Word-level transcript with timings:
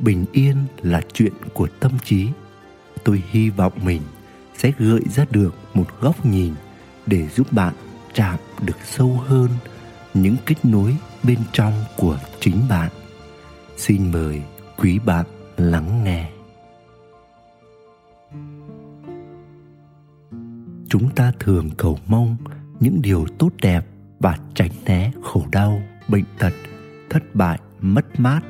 bình 0.00 0.24
yên 0.32 0.56
là 0.82 1.02
chuyện 1.12 1.32
của 1.54 1.68
tâm 1.80 1.92
trí. 2.04 2.28
Tôi 3.04 3.22
hy 3.30 3.50
vọng 3.50 3.72
mình 3.82 4.02
sẽ 4.56 4.72
gợi 4.78 5.02
ra 5.10 5.24
được 5.30 5.54
một 5.74 5.86
góc 6.00 6.26
nhìn 6.26 6.54
để 7.06 7.28
giúp 7.28 7.52
bạn 7.52 7.74
chạm 8.14 8.38
được 8.62 8.76
sâu 8.84 9.20
hơn 9.26 9.48
những 10.14 10.36
kết 10.46 10.64
nối 10.64 10.96
bên 11.22 11.38
trong 11.52 11.72
của 11.96 12.18
chính 12.40 12.68
bạn. 12.68 12.90
Xin 13.76 14.12
mời 14.12 14.42
quý 14.76 14.98
bạn 14.98 15.26
lắng 15.56 16.04
nghe. 16.04 16.30
Chúng 20.88 21.10
ta 21.14 21.32
thường 21.38 21.70
cầu 21.76 21.98
mong 22.06 22.36
những 22.80 23.02
điều 23.02 23.26
tốt 23.38 23.50
đẹp 23.62 23.86
và 24.20 24.38
tránh 24.54 24.70
né 24.84 25.10
khổ 25.22 25.44
đau, 25.52 25.82
bệnh 26.08 26.24
tật, 26.38 26.52
thất 27.10 27.34
bại, 27.34 27.58
mất 27.80 28.20
mát 28.20 28.40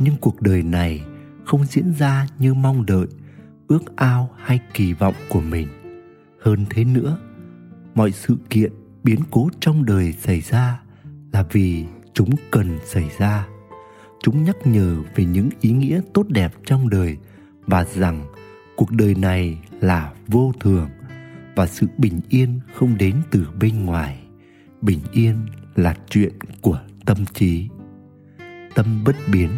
nhưng 0.00 0.16
cuộc 0.20 0.42
đời 0.42 0.62
này 0.62 1.04
không 1.44 1.64
diễn 1.64 1.92
ra 1.98 2.26
như 2.38 2.54
mong 2.54 2.86
đợi, 2.86 3.06
ước 3.68 3.96
ao 3.96 4.30
hay 4.36 4.60
kỳ 4.74 4.92
vọng 4.92 5.14
của 5.28 5.40
mình. 5.40 5.68
Hơn 6.42 6.66
thế 6.70 6.84
nữa, 6.84 7.18
mọi 7.94 8.12
sự 8.12 8.36
kiện 8.50 8.72
biến 9.04 9.20
cố 9.30 9.48
trong 9.60 9.84
đời 9.84 10.12
xảy 10.12 10.40
ra 10.40 10.80
là 11.32 11.44
vì 11.52 11.84
chúng 12.14 12.30
cần 12.50 12.78
xảy 12.84 13.10
ra. 13.18 13.46
Chúng 14.22 14.44
nhắc 14.44 14.56
nhở 14.64 14.96
về 15.14 15.24
những 15.24 15.48
ý 15.60 15.72
nghĩa 15.72 16.00
tốt 16.14 16.26
đẹp 16.28 16.52
trong 16.64 16.90
đời 16.90 17.16
và 17.66 17.84
rằng 17.84 18.26
cuộc 18.76 18.90
đời 18.90 19.14
này 19.14 19.58
là 19.80 20.12
vô 20.26 20.52
thường 20.60 20.88
và 21.56 21.66
sự 21.66 21.86
bình 21.98 22.20
yên 22.28 22.60
không 22.74 22.98
đến 22.98 23.16
từ 23.30 23.46
bên 23.60 23.84
ngoài. 23.84 24.22
Bình 24.82 25.00
yên 25.12 25.46
là 25.74 25.94
chuyện 26.10 26.32
của 26.60 26.80
tâm 27.06 27.18
trí. 27.34 27.68
Tâm 28.74 29.04
bất 29.04 29.16
biến 29.32 29.50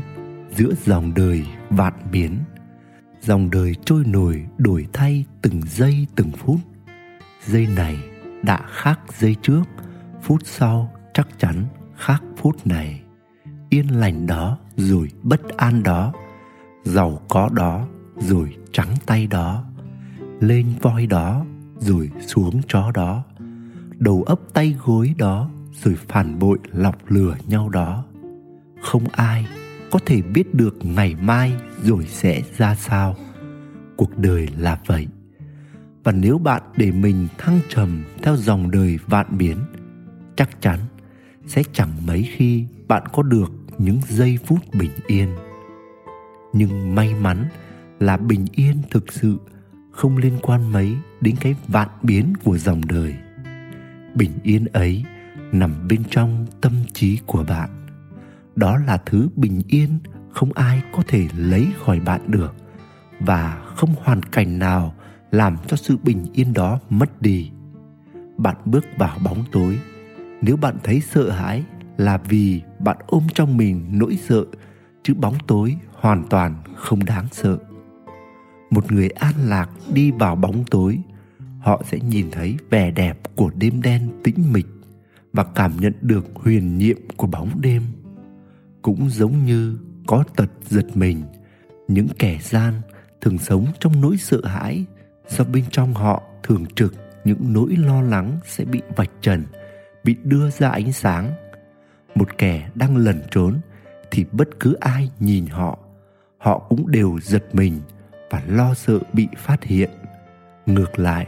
giữa 0.56 0.74
dòng 0.84 1.14
đời 1.14 1.46
vạn 1.70 1.92
biến. 2.12 2.38
Dòng 3.20 3.50
đời 3.50 3.74
trôi 3.84 4.04
nổi 4.06 4.46
đổi 4.58 4.86
thay 4.92 5.24
từng 5.42 5.60
giây 5.66 6.06
từng 6.16 6.32
phút. 6.32 6.60
Giây 7.46 7.66
này 7.76 7.96
đã 8.42 8.60
khác 8.68 9.00
giây 9.18 9.36
trước, 9.42 9.62
phút 10.22 10.40
sau 10.44 10.92
chắc 11.14 11.28
chắn 11.38 11.64
khác 11.96 12.22
phút 12.36 12.66
này. 12.66 13.02
Yên 13.68 13.88
lành 14.00 14.26
đó 14.26 14.58
rồi 14.76 15.08
bất 15.22 15.56
an 15.56 15.82
đó, 15.82 16.12
giàu 16.84 17.20
có 17.28 17.48
đó 17.52 17.88
rồi 18.18 18.56
trắng 18.72 18.94
tay 19.06 19.26
đó, 19.26 19.64
lên 20.40 20.66
voi 20.80 21.06
đó 21.06 21.44
rồi 21.78 22.10
xuống 22.26 22.60
chó 22.68 22.90
đó, 22.94 23.24
đầu 23.98 24.22
ấp 24.26 24.40
tay 24.52 24.76
gối 24.84 25.14
đó 25.18 25.50
rồi 25.82 25.96
phản 26.08 26.38
bội 26.38 26.58
lọc 26.72 26.96
lừa 27.08 27.34
nhau 27.46 27.68
đó. 27.68 28.04
Không 28.82 29.04
ai 29.12 29.46
có 29.92 29.98
thể 30.06 30.22
biết 30.22 30.54
được 30.54 30.76
ngày 30.82 31.14
mai 31.20 31.52
rồi 31.82 32.06
sẽ 32.06 32.42
ra 32.56 32.74
sao. 32.74 33.16
Cuộc 33.96 34.18
đời 34.18 34.48
là 34.58 34.78
vậy. 34.86 35.06
Và 36.04 36.12
nếu 36.12 36.38
bạn 36.38 36.62
để 36.76 36.92
mình 36.92 37.28
thăng 37.38 37.60
trầm 37.68 38.04
theo 38.22 38.36
dòng 38.36 38.70
đời 38.70 38.98
vạn 39.06 39.26
biến, 39.38 39.56
chắc 40.36 40.60
chắn 40.60 40.78
sẽ 41.46 41.62
chẳng 41.72 42.06
mấy 42.06 42.28
khi 42.36 42.64
bạn 42.88 43.02
có 43.12 43.22
được 43.22 43.52
những 43.78 44.00
giây 44.08 44.38
phút 44.46 44.58
bình 44.74 44.90
yên. 45.06 45.28
Nhưng 46.52 46.94
may 46.94 47.14
mắn 47.14 47.44
là 48.00 48.16
bình 48.16 48.46
yên 48.52 48.76
thực 48.90 49.12
sự 49.12 49.38
không 49.90 50.16
liên 50.16 50.38
quan 50.42 50.72
mấy 50.72 50.96
đến 51.20 51.36
cái 51.40 51.54
vạn 51.68 51.88
biến 52.02 52.32
của 52.44 52.58
dòng 52.58 52.80
đời. 52.88 53.14
Bình 54.14 54.32
yên 54.42 54.64
ấy 54.72 55.04
nằm 55.52 55.88
bên 55.88 56.02
trong 56.10 56.46
tâm 56.60 56.72
trí 56.92 57.18
của 57.26 57.44
bạn 57.48 57.81
đó 58.56 58.78
là 58.86 58.96
thứ 59.06 59.28
bình 59.36 59.62
yên 59.68 59.98
không 60.30 60.52
ai 60.52 60.82
có 60.92 61.02
thể 61.08 61.28
lấy 61.36 61.66
khỏi 61.84 62.00
bạn 62.00 62.30
được. 62.30 62.54
Và 63.20 63.62
không 63.76 63.94
hoàn 64.02 64.22
cảnh 64.22 64.58
nào 64.58 64.94
làm 65.30 65.56
cho 65.66 65.76
sự 65.76 65.96
bình 66.02 66.26
yên 66.32 66.52
đó 66.52 66.80
mất 66.90 67.22
đi. 67.22 67.50
Bạn 68.38 68.56
bước 68.64 68.84
vào 68.98 69.18
bóng 69.24 69.44
tối. 69.52 69.78
Nếu 70.42 70.56
bạn 70.56 70.76
thấy 70.82 71.00
sợ 71.00 71.30
hãi 71.30 71.64
là 71.96 72.18
vì 72.18 72.62
bạn 72.78 72.96
ôm 73.06 73.22
trong 73.34 73.56
mình 73.56 73.86
nỗi 73.92 74.18
sợ, 74.28 74.44
chứ 75.02 75.14
bóng 75.14 75.34
tối 75.46 75.76
hoàn 75.92 76.24
toàn 76.30 76.54
không 76.76 77.04
đáng 77.04 77.26
sợ. 77.32 77.58
Một 78.70 78.92
người 78.92 79.08
an 79.08 79.34
lạc 79.38 79.70
đi 79.92 80.10
vào 80.10 80.36
bóng 80.36 80.64
tối, 80.70 80.98
họ 81.58 81.82
sẽ 81.90 81.98
nhìn 81.98 82.30
thấy 82.30 82.56
vẻ 82.70 82.90
đẹp 82.90 83.18
của 83.36 83.50
đêm 83.54 83.82
đen 83.82 84.08
tĩnh 84.24 84.52
mịch 84.52 84.66
và 85.32 85.44
cảm 85.44 85.72
nhận 85.80 85.92
được 86.00 86.26
huyền 86.34 86.78
nhiệm 86.78 86.96
của 87.16 87.26
bóng 87.26 87.60
đêm 87.60 87.82
cũng 88.82 89.10
giống 89.10 89.46
như 89.46 89.78
có 90.06 90.24
tật 90.36 90.50
giật 90.68 90.86
mình. 90.96 91.22
Những 91.88 92.08
kẻ 92.18 92.38
gian 92.42 92.74
thường 93.20 93.38
sống 93.38 93.66
trong 93.80 94.00
nỗi 94.00 94.16
sợ 94.16 94.40
hãi, 94.44 94.84
do 95.28 95.44
bên 95.44 95.64
trong 95.70 95.94
họ 95.94 96.22
thường 96.42 96.66
trực 96.74 96.94
những 97.24 97.52
nỗi 97.52 97.76
lo 97.76 98.02
lắng 98.02 98.38
sẽ 98.46 98.64
bị 98.64 98.80
vạch 98.96 99.10
trần, 99.20 99.44
bị 100.04 100.16
đưa 100.24 100.50
ra 100.50 100.68
ánh 100.68 100.92
sáng. 100.92 101.32
Một 102.14 102.38
kẻ 102.38 102.70
đang 102.74 102.96
lẩn 102.96 103.22
trốn 103.30 103.60
thì 104.10 104.24
bất 104.32 104.60
cứ 104.60 104.74
ai 104.80 105.10
nhìn 105.20 105.46
họ 105.46 105.78
họ 106.42 106.58
cũng 106.58 106.90
đều 106.90 107.18
giật 107.22 107.44
mình 107.52 107.80
và 108.30 108.42
lo 108.46 108.74
sợ 108.74 108.98
bị 109.12 109.28
phát 109.36 109.64
hiện. 109.64 109.90
Ngược 110.66 110.98
lại, 110.98 111.26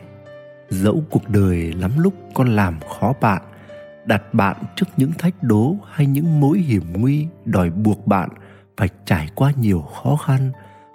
dẫu 0.69 1.03
cuộc 1.11 1.29
đời 1.29 1.73
lắm 1.73 1.91
lúc 1.97 2.15
con 2.35 2.57
làm 2.57 2.81
khó 2.81 3.13
bạn 3.21 3.43
đặt 4.07 4.35
bạn 4.35 4.57
trước 4.77 4.87
những 4.97 5.13
thách 5.13 5.43
đố 5.43 5.77
hay 5.93 6.07
những 6.07 6.41
mối 6.41 6.59
hiểm 6.59 6.93
nguy, 6.93 7.27
đòi 7.45 7.71
buộc 7.71 8.07
bạn 8.07 8.29
phải 8.77 8.89
trải 9.05 9.29
qua 9.35 9.53
nhiều 9.57 9.81
khó 9.81 10.17
khăn 10.17 10.53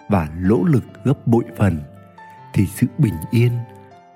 và 0.08 0.28
lỗ 0.40 0.64
lực 0.64 0.84
gấp 1.04 1.26
bội 1.26 1.44
phần, 1.56 1.80
thì 2.54 2.66
sự 2.66 2.86
bình 2.98 3.14
yên 3.30 3.52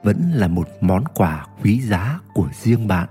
vẫn 0.03 0.31
là 0.35 0.49
một 0.49 0.69
món 0.81 1.05
quà 1.15 1.47
quý 1.63 1.81
giá 1.81 2.21
của 2.35 2.49
riêng 2.63 2.89
bạn 2.89 3.09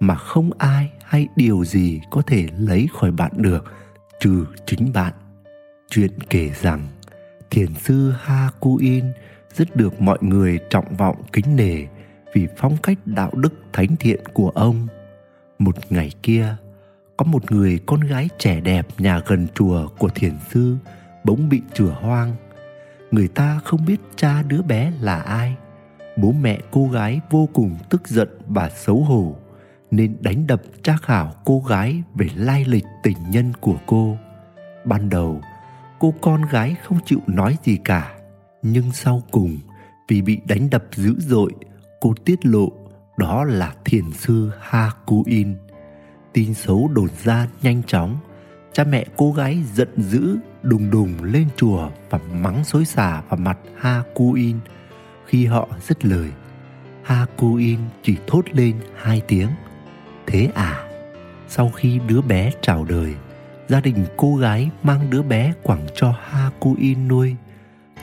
mà 0.00 0.14
không 0.14 0.50
ai 0.58 0.90
hay 1.04 1.28
điều 1.36 1.64
gì 1.64 2.00
có 2.10 2.22
thể 2.26 2.48
lấy 2.58 2.88
khỏi 2.98 3.10
bạn 3.10 3.32
được 3.36 3.64
trừ 4.20 4.46
chính 4.66 4.92
bạn. 4.92 5.12
Chuyện 5.90 6.10
kể 6.30 6.50
rằng, 6.60 6.88
thiền 7.50 7.74
sư 7.74 8.12
ha 8.22 8.50
rất 9.54 9.76
được 9.76 10.00
mọi 10.00 10.18
người 10.20 10.58
trọng 10.70 10.96
vọng 10.96 11.22
kính 11.32 11.56
nể 11.56 11.86
vì 12.34 12.48
phong 12.56 12.76
cách 12.76 12.98
đạo 13.04 13.30
đức 13.34 13.54
thánh 13.72 13.96
thiện 13.96 14.20
của 14.34 14.48
ông 14.48 14.86
một 15.64 15.76
ngày 15.90 16.10
kia, 16.22 16.56
có 17.16 17.24
một 17.24 17.52
người 17.52 17.80
con 17.86 18.00
gái 18.00 18.28
trẻ 18.38 18.60
đẹp 18.60 18.86
nhà 18.98 19.20
gần 19.26 19.46
chùa 19.54 19.88
của 19.98 20.08
thiền 20.08 20.32
sư 20.50 20.76
bỗng 21.24 21.48
bị 21.48 21.62
chửa 21.74 21.96
hoang. 22.00 22.34
Người 23.10 23.28
ta 23.28 23.60
không 23.64 23.84
biết 23.84 24.00
cha 24.16 24.42
đứa 24.42 24.62
bé 24.62 24.92
là 25.00 25.20
ai. 25.20 25.56
Bố 26.16 26.32
mẹ 26.32 26.58
cô 26.70 26.88
gái 26.88 27.20
vô 27.30 27.48
cùng 27.52 27.76
tức 27.90 28.08
giận 28.08 28.28
và 28.48 28.70
xấu 28.70 29.04
hổ, 29.04 29.36
nên 29.90 30.16
đánh 30.20 30.46
đập 30.46 30.62
tra 30.82 30.96
khảo 31.02 31.32
cô 31.44 31.62
gái 31.68 32.02
về 32.14 32.26
lai 32.36 32.64
lịch 32.64 32.84
tình 33.02 33.16
nhân 33.30 33.52
của 33.60 33.76
cô. 33.86 34.16
Ban 34.84 35.08
đầu, 35.08 35.40
cô 35.98 36.14
con 36.20 36.42
gái 36.42 36.76
không 36.84 36.98
chịu 37.04 37.20
nói 37.26 37.56
gì 37.64 37.76
cả, 37.84 38.14
nhưng 38.62 38.92
sau 38.92 39.22
cùng, 39.30 39.58
vì 40.08 40.22
bị 40.22 40.40
đánh 40.48 40.70
đập 40.70 40.84
dữ 40.94 41.14
dội, 41.18 41.52
cô 42.00 42.14
tiết 42.24 42.46
lộ 42.46 42.72
đó 43.22 43.44
là 43.44 43.74
thiền 43.84 44.12
sư 44.12 44.50
hakuin 44.60 45.56
tin 46.32 46.54
xấu 46.54 46.88
đồn 46.94 47.08
ra 47.22 47.48
nhanh 47.62 47.82
chóng, 47.82 48.16
cha 48.72 48.84
mẹ 48.84 49.04
cô 49.16 49.32
gái 49.32 49.62
giận 49.74 49.88
dữ, 49.96 50.36
đùng 50.62 50.90
đùng 50.90 51.24
lên 51.24 51.48
chùa 51.56 51.90
và 52.10 52.18
mắng 52.32 52.64
xối 52.64 52.84
xả 52.84 53.22
vào 53.28 53.36
mặt 53.36 53.58
hakuin 53.76 54.58
khi 55.26 55.46
họ 55.46 55.68
dứt 55.88 56.04
lời 56.04 56.30
hakuin 57.02 57.78
chỉ 58.02 58.16
thốt 58.26 58.44
lên 58.52 58.76
hai 58.96 59.22
tiếng. 59.28 59.48
Thế 60.26 60.50
à? 60.54 60.88
Sau 61.48 61.70
khi 61.70 62.00
đứa 62.08 62.20
bé 62.20 62.50
chào 62.60 62.84
đời, 62.84 63.14
gia 63.68 63.80
đình 63.80 64.06
cô 64.16 64.36
gái 64.36 64.70
mang 64.82 65.10
đứa 65.10 65.22
bé 65.22 65.52
quẳng 65.62 65.86
cho 65.94 66.14
hakuin 66.20 67.08
nuôi. 67.08 67.36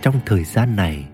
Trong 0.01 0.15
thời 0.25 0.43
gian 0.43 0.75
này 0.75 1.07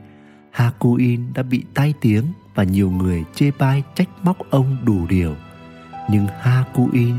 hakuin 0.51 1.33
đã 1.33 1.43
bị 1.43 1.63
tai 1.73 1.93
tiếng 2.01 2.25
và 2.55 2.63
nhiều 2.63 2.91
người 2.91 3.25
chê 3.35 3.51
bai 3.59 3.83
trách 3.95 4.09
móc 4.23 4.37
ông 4.49 4.77
đủ 4.83 5.07
điều. 5.09 5.35
Nhưng 6.09 6.27
hakuin 6.39 7.15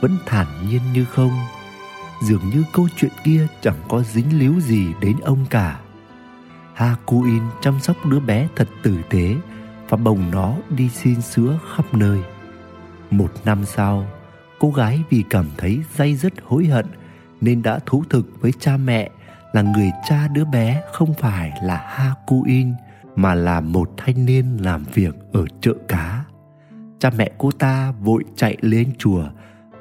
vẫn 0.00 0.16
thản 0.26 0.46
nhiên 0.68 0.80
như 0.92 1.04
không. 1.04 1.32
Dường 2.22 2.50
như 2.50 2.64
câu 2.72 2.88
chuyện 2.96 3.10
kia 3.24 3.46
chẳng 3.60 3.78
có 3.88 4.02
dính 4.02 4.38
líu 4.38 4.60
gì 4.60 4.86
đến 5.00 5.16
ông 5.22 5.46
cả. 5.50 5.80
Hakuin 6.74 7.42
chăm 7.62 7.80
sóc 7.80 8.06
đứa 8.06 8.20
bé 8.20 8.48
thật 8.56 8.68
tử 8.82 8.98
tế 9.10 9.34
và 9.88 9.96
bồng 9.96 10.30
nó 10.30 10.54
đi 10.70 10.88
xin 10.88 11.20
sữa 11.22 11.58
khắp 11.74 11.94
nơi. 11.94 12.20
Một 13.10 13.32
năm 13.44 13.64
sau, 13.64 14.06
cô 14.58 14.70
gái 14.70 15.02
vì 15.10 15.24
cảm 15.30 15.46
thấy 15.56 15.80
day 15.96 16.16
dứt 16.16 16.32
hối 16.44 16.66
hận 16.66 16.86
nên 17.40 17.62
đã 17.62 17.78
thú 17.86 18.04
thực 18.10 18.26
với 18.40 18.52
cha 18.60 18.76
mẹ 18.76 19.10
là 19.52 19.62
người 19.62 19.90
cha 20.08 20.28
đứa 20.28 20.44
bé 20.44 20.82
không 20.92 21.14
phải 21.14 21.52
là 21.62 21.76
Hakuin 21.76 22.74
mà 23.18 23.34
là 23.34 23.60
một 23.60 23.90
thanh 23.96 24.26
niên 24.26 24.56
làm 24.60 24.84
việc 24.94 25.14
ở 25.32 25.44
chợ 25.60 25.74
cá. 25.88 26.24
Cha 26.98 27.10
mẹ 27.16 27.30
cô 27.38 27.50
ta 27.50 27.92
vội 28.00 28.24
chạy 28.36 28.56
lên 28.60 28.92
chùa 28.98 29.24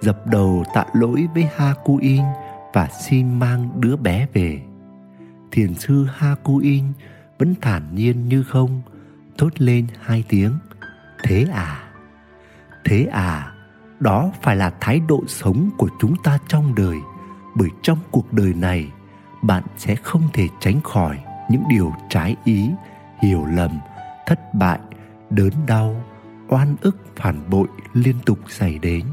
dập 0.01 0.27
đầu 0.27 0.63
tạ 0.73 0.85
lỗi 0.93 1.27
với 1.33 1.47
Hakuin 1.55 2.21
và 2.73 2.87
xin 3.01 3.39
mang 3.39 3.69
đứa 3.81 3.95
bé 3.95 4.27
về. 4.33 4.61
Thiền 5.51 5.73
sư 5.73 6.07
Hakuin 6.15 6.83
vẫn 7.37 7.55
thản 7.61 7.95
nhiên 7.95 8.27
như 8.27 8.43
không, 8.43 8.81
thốt 9.37 9.61
lên 9.61 9.87
hai 10.01 10.23
tiếng. 10.29 10.51
Thế 11.23 11.45
à? 11.53 11.79
Thế 12.85 13.05
à? 13.11 13.53
Đó 13.99 14.31
phải 14.41 14.55
là 14.55 14.71
thái 14.79 15.01
độ 15.07 15.23
sống 15.27 15.69
của 15.77 15.89
chúng 15.99 16.15
ta 16.23 16.37
trong 16.47 16.75
đời, 16.75 16.97
bởi 17.55 17.69
trong 17.81 17.97
cuộc 18.11 18.33
đời 18.33 18.53
này, 18.53 18.87
bạn 19.41 19.63
sẽ 19.77 19.95
không 19.95 20.21
thể 20.33 20.47
tránh 20.59 20.81
khỏi 20.81 21.19
những 21.49 21.63
điều 21.69 21.93
trái 22.09 22.35
ý, 22.43 22.69
hiểu 23.21 23.45
lầm, 23.45 23.79
thất 24.25 24.53
bại, 24.53 24.79
đớn 25.29 25.51
đau, 25.67 26.03
oan 26.47 26.75
ức 26.81 26.97
phản 27.15 27.49
bội 27.49 27.67
liên 27.93 28.15
tục 28.25 28.39
xảy 28.49 28.79
đến. 28.79 29.05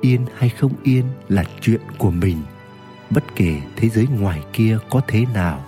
Yên 0.00 0.26
hay 0.36 0.48
không 0.48 0.72
yên 0.82 1.04
là 1.28 1.44
chuyện 1.60 1.80
của 1.98 2.10
mình. 2.10 2.38
Bất 3.10 3.24
kể 3.36 3.60
thế 3.76 3.88
giới 3.88 4.06
ngoài 4.06 4.42
kia 4.52 4.78
có 4.90 5.00
thế 5.08 5.24
nào 5.34 5.64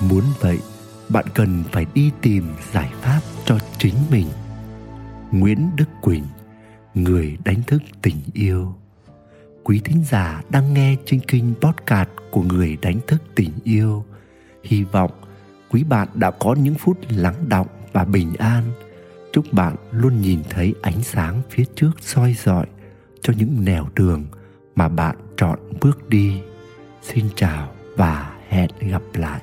muốn 0.00 0.24
vậy 0.40 0.58
bạn 1.08 1.24
cần 1.34 1.64
phải 1.72 1.86
đi 1.94 2.10
tìm 2.22 2.44
giải 2.72 2.90
pháp 3.00 3.20
cho 3.44 3.58
chính 3.78 3.94
mình. 4.10 4.26
Nguyễn 5.30 5.70
đức 5.76 5.88
quỳnh 6.00 6.24
người 6.94 7.36
đánh 7.44 7.62
thức 7.66 7.82
tình 8.02 8.16
yêu. 8.32 8.74
Quý 9.64 9.80
thính 9.84 10.04
giả 10.10 10.42
đang 10.50 10.74
nghe 10.74 10.96
trên 11.06 11.20
kênh 11.20 11.54
podcast 11.54 12.08
của 12.30 12.42
người 12.42 12.78
đánh 12.82 12.98
thức 13.06 13.22
tình 13.34 13.50
yêu. 13.64 14.04
Hy 14.64 14.82
vọng 14.82 15.10
quý 15.72 15.84
bạn 15.84 16.08
đã 16.14 16.30
có 16.30 16.54
những 16.54 16.74
phút 16.74 16.98
lắng 17.08 17.48
động 17.48 17.66
và 17.92 18.04
bình 18.04 18.32
an. 18.38 18.62
Chúc 19.32 19.52
bạn 19.52 19.76
luôn 19.90 20.20
nhìn 20.20 20.42
thấy 20.50 20.74
ánh 20.82 21.02
sáng 21.02 21.42
phía 21.50 21.64
trước 21.74 21.90
soi 22.00 22.36
rọi 22.44 22.66
cho 23.20 23.32
những 23.36 23.64
nẻo 23.64 23.86
đường 23.94 24.24
mà 24.74 24.88
bạn 24.88 25.16
chọn 25.36 25.58
bước 25.80 26.08
đi. 26.08 26.40
Xin 27.02 27.26
chào 27.36 27.72
và 27.96 28.32
hẹn 28.48 28.70
gặp 28.80 29.02
lại. 29.14 29.40